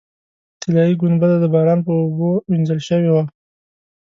[0.61, 3.23] طلایي ګنبده د باران په اوبو وینځل شوې وه.